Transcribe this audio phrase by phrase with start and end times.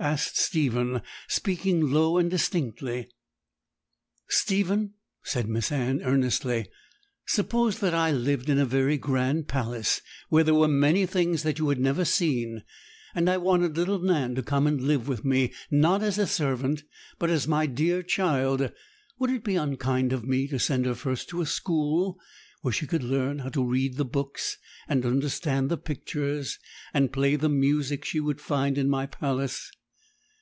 [0.00, 3.08] asked Stephen, speaking low and indistinctly.
[4.28, 6.66] 'Stephen,' said Miss Anne earnestly,
[7.24, 11.60] 'suppose that I lived in a very grand palace, where there were many things that
[11.60, 12.64] you had never seen,
[13.14, 16.82] and I wanted little Nan to come and live with me, not as a servant,
[17.20, 18.72] but as my dear child;
[19.20, 22.18] would it be unkind of me to send her first to a school,
[22.62, 26.58] where she could learn how to read the books, and understand the pictures,
[26.92, 29.70] and play the music she would find in my palace?